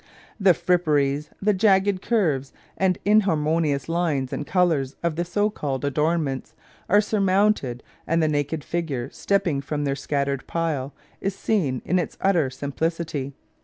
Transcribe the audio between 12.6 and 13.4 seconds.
Modesty and Romance ^7 plicity.